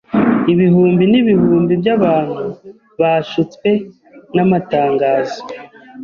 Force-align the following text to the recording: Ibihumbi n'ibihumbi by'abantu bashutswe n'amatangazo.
Ibihumbi 0.53 1.03
n'ibihumbi 1.11 1.73
by'abantu 1.81 2.43
bashutswe 2.99 3.69
n'amatangazo. 4.35 5.39